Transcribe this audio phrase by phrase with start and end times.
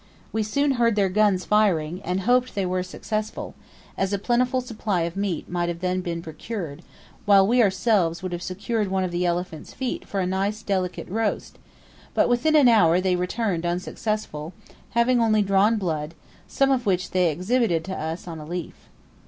[0.33, 3.53] We soon heard their guns firing, and hoped they were successful,
[3.95, 6.81] as a plentiful supply of meat might then have been procured,
[7.25, 11.07] while we ourselves would have secured one of the elephant's feet for a nice delicate
[11.07, 11.59] roast;
[12.15, 14.53] but within an hour they returned unsuccessful,
[14.97, 16.15] having only drawn blood,
[16.47, 18.89] some of which they exhibited to us on a leaf.